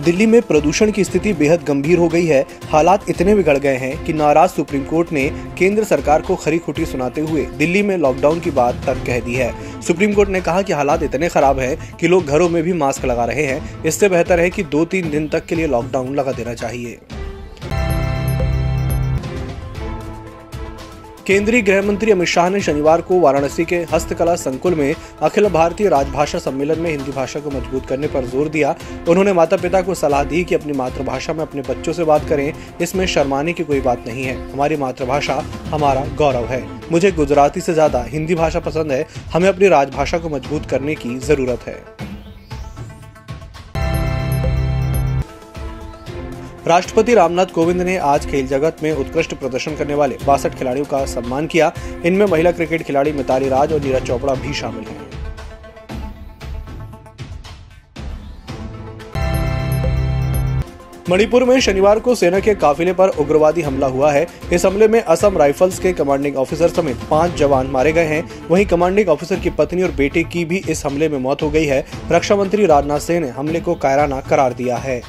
दिल्ली 0.00 0.26
में 0.26 0.40
प्रदूषण 0.42 0.90
की 0.90 1.04
स्थिति 1.04 1.32
बेहद 1.32 1.62
गंभीर 1.62 1.98
हो 1.98 2.08
गई 2.08 2.26
है। 2.26 2.40
हालात 2.70 3.08
इतने 3.10 3.34
बिगड़ 3.34 3.56
गए 3.58 3.76
हैं 3.76 4.04
कि 4.04 4.12
नाराज़ 4.12 4.50
सुप्रीम 4.50 4.84
कोर्ट 4.84 5.12
ने 5.12 5.28
केंद्र 5.58 5.84
सरकार 5.84 6.22
को 6.22 6.36
खरी 6.36 6.58
खुटी 6.58 6.86
सुनाते 6.86 7.20
हुए 7.20 7.42
दिल्ली 7.58 7.82
में 7.82 7.96
लॉकडाउन 7.98 8.40
की 8.40 8.50
बात 8.50 8.82
तक 8.86 9.04
कह 9.06 9.20
दी 9.20 9.34
है। 9.34 9.52
सुप्रीम 9.82 10.14
कोर्ट 10.14 10.30
ने 10.30 10.40
कहा 10.40 10.62
कि 10.62 10.72
हालात 10.72 11.02
इतने 11.02 11.28
खराब 11.28 11.58
हैं 11.58 11.96
कि 11.96 12.08
लोग 12.08 12.26
घरों 12.26 12.48
में 12.48 12.62
भी 12.62 12.72
मास्क 12.72 13.04
लगा 13.04 13.24
रहे 13.24 13.44
हैं। 13.44 13.82
इससे 13.84 14.08
बेहतर 14.08 14.40
है 14.40 14.50
कि 14.50 14.62
दो 14.62 14.84
तीन 14.84 15.10
दिन 15.10 15.28
तक 15.28 15.46
के 15.46 15.54
लिए 15.54 15.66
लॉकडाउन 15.66 16.14
लगा 16.14 16.32
देना 16.32 16.54
चाहिए। 16.54 16.98
केंद्रीय 21.30 21.62
गृह 21.62 21.82
मंत्री 21.82 22.10
अमित 22.10 22.28
शाह 22.28 22.48
ने 22.50 22.60
शनिवार 22.60 23.00
को 23.00 23.18
वाराणसी 23.20 23.64
के 23.64 23.76
हस्तकला 23.92 24.34
संकुल 24.36 24.74
में 24.74 24.94
अखिल 25.22 25.48
भारतीय 25.48 25.88
राजभाषा 25.88 26.38
सम्मेलन 26.38 26.78
में 26.78 26.90
हिंदी 26.90 27.12
भाषा 27.12 27.40
को 27.40 27.50
मज़बूत 27.50 27.86
करने 27.86 28.06
पर 28.06 28.24
ज़ोर 28.24 28.48
दिया। 28.48 28.74
उन्होंने 29.08 29.32
माता 29.32 29.56
पिता 29.56 29.82
को 29.82 29.94
सलाह 29.94 30.24
दी 30.24 30.42
कि 30.44 30.54
अपनी 30.54 30.72
मातृभाषा 30.72 31.32
में 31.32 31.42
अपने 31.42 31.62
बच्चों 31.68 31.92
से 31.92 32.04
बात 32.04 32.28
करें। 32.28 32.52
इसमें 32.82 33.06
शर्माने 33.06 33.52
की 33.52 33.64
कोई 33.64 33.80
बात 33.80 34.04
नहीं 34.06 34.24
है। 34.24 34.36
हमारी 34.52 34.76
मातृभाषा 34.76 35.42
हमारा 35.66 36.04
गौरव 36.18 36.46
है। 36.46 36.62
मुझे 36.92 37.12
गुजराती 37.12 37.60
से 37.60 37.74
ज़्यादा 37.74 38.02
हिंदी 38.08 38.34
भाषा 38.34 38.60
पसंद 38.60 38.92
है। 38.92 39.06
हमें 39.32 39.48
अपनी 39.48 39.68
राजभाषा 39.68 40.18
को 40.18 40.28
मज़बूत 40.28 40.66
करने 40.66 40.94
की 40.94 41.18
ज़रूरत 41.20 41.66
है। 41.66 41.82
राष्ट्रपति 46.66 47.14
रामनाथ 47.14 47.46
कोविंद 47.46 47.82
ने 47.82 47.96
आज 47.96 48.26
खेल 48.26 48.46
जगत 48.46 48.82
में 48.82 48.90
उत्कृष्ट 48.92 49.34
प्रदर्शन 49.34 49.76
करने 49.76 49.94
वाले 49.94 50.16
बासठ 50.26 50.54
खिलाड़ियों 50.54 50.86
का 50.86 51.04
सम्मान 51.06 51.46
किया। 51.46 51.72
इनमें 52.06 52.24
महिला 52.26 52.50
क्रिकेट 52.50 52.82
खिलाड़ी 52.82 53.12
मिताली 53.12 53.48
राज 53.48 53.72
और 53.72 53.80
नीरज 53.80 54.06
चोपड़ा 54.06 54.34
भी 54.34 54.52
शामिल 54.54 54.84
हैं। 54.84 55.08
मणिपुर 61.10 61.44
में 61.44 61.58
शनिवार 61.60 61.98
को 61.98 62.14
सेना 62.14 62.40
के 62.40 62.54
काफिले 62.54 62.92
पर 62.92 63.08
उग्रवादी 63.18 63.62
हमला 63.62 63.86
हुआ 63.86 64.10
है। 64.12 64.26
इस 64.52 64.66
हमले 64.66 64.88
में 64.88 65.00
असम 65.02 65.38
राइफल्स 65.38 65.78
के 65.78 65.92
कमांडिंग 65.92 66.36
ऑफिसर 66.36 66.68
समेत 66.68 66.98
पाँच 67.10 67.34
जवान 67.34 67.66
मारे 67.66 67.92
गए 67.92 68.04
हैं। 68.04 68.22
वहीं 68.50 68.66
कमांडिंग 68.66 69.08
ऑफिसर 69.08 69.40
की 69.40 69.50
पत्नी 69.50 69.82
और 69.82 69.90
बेटे 69.92 70.22
की 70.24 70.44
भी 70.44 70.62
इस 70.68 70.84
हमले 70.86 71.08
में 71.08 71.18
मौत 71.18 71.42
हो 71.42 71.50
गई 71.50 71.64
है। 71.64 71.84
रक्षा 72.12 72.36
मंत्री 72.36 72.66
राजनाथ 72.66 72.98
सिंह 72.98 73.20
ने 73.20 73.28
हमले 73.28 73.60
को 73.60 73.74
कायराना 73.76 74.20
करार 74.20 74.52
दिया 74.52 74.76
है। 74.76 75.00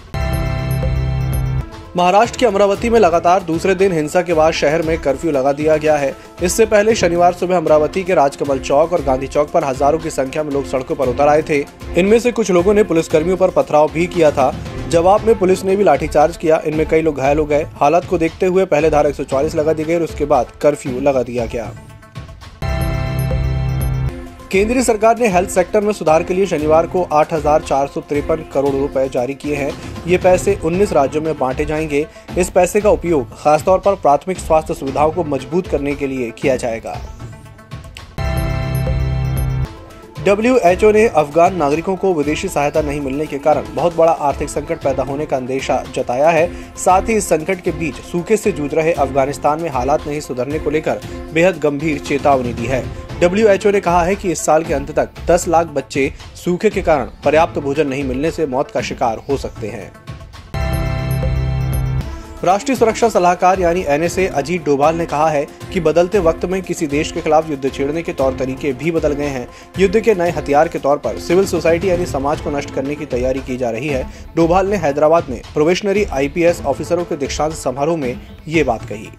महाराष्ट्र 1.98 2.40
के 2.40 2.46
अमरावती 2.46 2.90
में 2.90 3.00
लगातार 3.00 3.44
दूसरे 3.44 3.74
दिन 3.76 3.92
हिंसा 3.92 4.22
के 4.22 4.34
बाद 4.34 4.54
शहर 4.54 4.82
में 4.82 4.98
कर्फ्यू 4.98 5.32
लगा 5.32 5.52
दिया 5.54 5.76
गया 5.78 5.96
है। 5.98 6.14
इससे 6.44 6.66
पहले 6.66 6.96
शनिवार 6.96 7.34
सुबह 7.34 7.58
अमरावती 7.58 8.04
के 8.04 8.14
राजकमल 8.14 8.60
चौक 8.60 8.94
और 8.94 9.02
गांधी 9.02 9.28
चौक 9.28 9.52
पर 9.52 9.64
हज़ारों 9.64 10.00
की 10.00 10.10
संख्या 10.10 10.44
में 10.44 10.52
लोग 10.52 10.66
सड़कों 10.66 10.96
पर 10.96 11.10
उतर 11.10 11.28
आए 11.28 11.42
थे। 11.42 11.60
इनमें 11.98 12.18
से 12.20 12.32
कुछ 12.32 12.52
लोगों 12.52 12.74
ने 12.74 12.84
पुलिसकर्मियों 12.84 13.38
पर 13.38 13.50
पथराव 13.52 13.92
भी 13.92 14.08
किया 14.08 14.32
था। 14.32 14.54
जवाब 14.90 15.26
में 15.26 15.38
पुलिस 15.40 15.66
ने 15.66 15.76
भी 15.76 15.84
लाठीचार्ज 15.84 16.38
किया। 16.38 16.62
इनमें 16.66 16.88
कई 16.90 17.02
लोग 17.02 17.18
घायल 17.18 17.38
हो 17.38 17.46
गए। 17.46 17.64
हालात 17.76 18.06
को 18.06 18.18
देखते 18.18 18.46
हुए 18.46 18.66
पहले 18.66 18.90
धारा 18.90 19.10
एक 19.10 19.56
लगा 19.56 19.74
दी 19.74 19.84
गई 19.84 19.96
और 19.96 20.04
उसके 20.04 20.26
बाद 20.26 20.52
कर्फ्यू 20.62 21.00
लगा 21.02 21.24
दिया 21.24 21.46
गया। 21.46 21.72
केंद्रीय 24.52 24.84
सरकार 24.84 25.20
ने 25.20 25.28
हेल्थ 25.28 25.50
सेक्टर 25.50 25.82
में 25.82 25.92
सुधार 25.94 26.24
के 26.24 26.34
लिए 26.34 26.46
शनिवार 26.46 26.88
को 26.88 27.04
आठ 27.14 27.32
हज़ार 27.34 27.62
चार 27.62 27.88
सौ 27.88 28.02
तिरपन 28.02 28.44
करोड़ 28.54 28.74
रुपए 28.74 29.08
जारी 29.10 29.34
किए 29.34 29.56
हैं। 29.56 29.72
ये 30.08 30.18
पैसे 30.18 30.56
19 30.66 30.92
राज्यों 30.94 31.22
में 31.22 31.38
बांटे 31.38 31.66
जाएँगे। 31.66 32.06
इस 32.38 32.50
पैसे 32.50 32.82
का 32.82 32.90
उपयोग 32.90 33.38
खासतौर 33.38 33.80
पर 33.80 33.96
प्राथमिक 33.96 34.40
स्वास्थ्य 34.40 34.74
सुविधाओं 34.74 35.12
को 35.12 35.24
मज़बूत 35.26 35.68
करने 35.68 35.96
के 35.96 36.08
लिए 36.08 36.30
किया 36.32 36.56
जाएगा। 36.56 37.00
डब्ल्यूएचओ 40.26 40.92
ने 40.92 41.08
अफगान 41.08 41.56
नागरिकों 41.56 41.96
को 41.96 42.14
विदेशी 42.14 42.48
सहायता 42.48 42.82
नहीं 42.82 43.00
मिलने 43.02 43.26
के 43.26 43.38
कारण 43.38 43.74
बहुत 43.76 43.96
बड़ा 43.96 44.12
आर्थिक 44.12 44.50
संकट 44.50 44.82
पैदा 44.84 45.04
होने 45.04 45.26
का 45.26 45.38
अंदेशा 45.38 45.84
जताया 45.96 46.30
है। 46.30 46.48
साथ 46.78 47.10
ही 47.10 47.14
इस 47.14 47.30
संकट 47.30 47.62
के 47.62 47.72
बीच 47.72 48.02
सूखे 48.02 48.38
से 48.38 48.52
जूझ 48.52 48.74
रहे 48.74 48.94
अफ़गानिस्तान 48.96 49.62
में 49.62 49.70
हालात 49.70 50.08
नहीं 50.08 50.20
सुधरने 50.20 50.60
को 50.60 50.70
लेकर 50.70 51.02
बेहद 51.34 51.60
गंभीर 51.60 52.00
चेतावनी 52.00 52.54
दी 52.54 52.66
है। 52.66 52.84
डब्ल्यूएचओ 53.22 53.72
ने 53.72 53.80
कहा 53.80 54.04
है 54.04 54.16
कि 54.16 54.32
इस 54.32 54.40
साल 54.40 54.64
के 54.64 54.74
अंत 54.74 54.92
तक 54.92 55.10
10 55.28 55.48
लाख 55.48 55.68
बच्चे 55.68 56.12
सूखे 56.36 56.70
के 56.70 56.82
कारण 56.82 57.10
पर्याप्त 57.26 57.60
भोजन 57.60 57.88
नहीं 57.88 58.04
मिलने 58.04 58.32
से 58.32 58.46
मौत 58.46 58.72
का 58.72 58.82
शिकार 58.82 59.22
हो 59.30 59.38
सकते 59.38 59.68
हैं। 59.68 59.92
राष्ट्रीय 62.44 62.76
सुरक्षा 62.76 63.10
सलाहकार 63.10 63.60
यानी 63.60 63.84
एनएसए 63.88 64.26
अजीत 64.28 64.64
डोभाल 64.66 64.96
ने 64.96 65.06
कहा 65.06 65.30
है 65.30 65.46
कि 65.74 65.80
बदलते 65.80 66.20
वक्त 66.20 66.46
में 66.46 66.62
किसी 66.62 66.88
देश 66.88 67.12
के 67.12 67.22
खिलाफ 67.22 67.50
युद्ध 67.50 67.72
छेड़ने 67.72 68.02
के 68.02 68.14
तौर 68.14 68.36
तरीके 68.40 68.72
भी 68.74 68.92
बदल 68.92 69.14
गए 69.14 69.28
हैं। 69.28 69.48
युद्ध 69.80 70.00
के 70.00 70.16
नए 70.16 70.32
हथियार 70.32 70.68
के 70.68 70.80
तौर 70.80 70.98
पर 70.98 71.20
सिविल 71.20 71.46
सोसाइटी 71.46 71.90
यानी 71.90 72.06
समाज 72.06 72.42
को 72.42 72.52
नष्ट 72.52 72.74
करने 72.74 72.96
की 72.96 73.06
तैयारी 73.06 73.40
की 73.40 73.58
जा 73.58 73.70
रही 73.70 73.88
है। 73.88 74.04
डोभाल 74.36 74.68
ने 74.68 74.78
हैदराबाद 74.78 75.30
में 75.30 75.42
प्रोवेशनरी 75.54 76.04
आईपीएस 76.04 76.62
ऑफिसरों 76.62 77.06
के 77.06 77.16
दीक्षांत 77.16 77.54
समारोह 77.54 77.98
में 77.98 78.20
ये 78.48 78.64
बात 78.64 78.86
कही। 78.86 79.10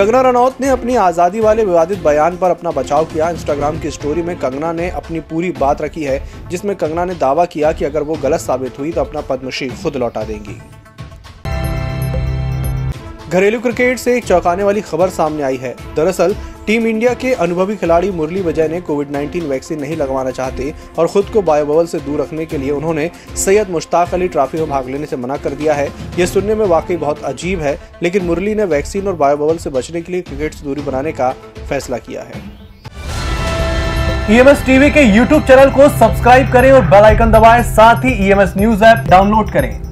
कंगना 0.00 0.20
रनौत 0.20 0.60
ने 0.60 0.68
अपनी 0.68 0.94
आज़ादी 0.96 1.40
वाले 1.40 1.64
विवादित 1.64 1.98
बयान 1.98 2.36
पर 2.36 2.50
अपना 2.50 2.70
बचाव 2.70 3.04
किया। 3.04 3.28
इंस्टाग्राम 3.30 3.80
की 3.80 3.90
स्टोरी 3.90 4.22
में 4.22 4.38
कंगना 4.38 4.72
ने 4.72 4.88
अपनी 4.90 5.20
पूरी 5.22 5.50
बात 5.52 5.82
रखी 5.82 6.04
है, 6.04 6.48
जिसमें 6.50 6.74
कंगना 6.76 7.04
ने 7.04 7.14
दावा 7.14 7.44
किया 7.46 7.72
कि 7.72 7.84
अगर 7.84 8.02
वो 8.02 8.14
गलत 8.22 8.40
साबित 8.40 8.78
हुई 8.78 8.92
तो 8.92 9.00
अपना 9.00 9.20
पद्मश्री 9.20 9.68
खुद 9.82 9.96
लौटा 9.96 10.22
देंगी। 10.22 10.56
घरेलू 13.28 13.60
क्रिकेट 13.60 13.98
से 13.98 14.16
एक 14.16 14.24
चौंकाने 14.24 14.62
वाली 14.62 14.80
खबर 14.82 15.08
सामने 15.10 15.42
आई 15.42 15.56
है। 15.56 15.74
दरअसल 15.96 16.34
टीम 16.70 16.86
इंडिया 16.86 17.12
के 17.14 17.32
अनुभवी 17.34 17.74
खिलाड़ी 17.76 18.10
मुरली 18.10 18.40
विजय 18.40 18.68
ने 18.68 18.80
कोविड 18.80 19.08
19 19.12 19.44
वैक्सीन 19.44 19.80
नहीं 19.80 19.96
लगवाना 19.96 20.30
चाहते 20.30 20.72
और 20.98 21.06
खुद 21.06 21.30
को 21.32 21.42
बायोबल 21.42 21.86
से 21.86 21.98
दूर 22.00 22.20
रखने 22.20 22.46
के 22.46 22.58
लिए 22.58 22.70
उन्होंने 22.70 23.10
सैयद 23.36 23.70
मुश्ताक 23.70 24.14
अली 24.14 24.28
ट्रॉफी 24.28 24.58
में 24.58 24.68
भाग 24.70 24.88
लेने 24.88 25.06
से 25.06 25.16
मना 25.16 25.36
कर 25.36 25.54
दिया 25.54 25.74
है। 25.74 25.88
ये 26.18 26.26
सुनने 26.26 26.54
में 26.54 26.64
वाकई 26.66 26.96
बहुत 26.96 27.24
अजीब 27.24 27.60
है, 27.60 27.76
लेकिन 28.02 28.24
मुरली 28.24 28.54
ने 28.54 28.64
वैक्सीन 28.66 29.08
और 29.08 29.16
बायोबल 29.16 29.56
से 29.56 29.70
बचने 29.70 30.02
के 30.02 30.12
लिए 30.12 30.22
क्रिकेट 30.22 30.54
से 30.54 30.64
दूरी 30.64 30.82
बनाने 30.82 31.12
का 31.12 31.34
फैसला 31.68 31.98
किया 31.98 32.22
है। 32.22 32.42
ईएमएस 34.30 34.64
टीवी 34.66 34.90
के 34.90 35.02
यूट्यूब 35.16 35.42
चैनल 35.42 35.70
को 35.70 35.88
सब्सक्राइब 35.98 36.52
करें 36.52 36.72
और 36.72 36.86
बेल 36.86 37.04
आइकन 37.04 37.32
दबाएँ। 37.32 37.62
साथ 37.74 38.04
ही 38.04 38.12
ईएमएस 38.26 38.54
न्यूज़ 38.56 38.84
ऐप 38.84 39.06
डाउनलोड 39.08 39.52
करें। 39.52 39.89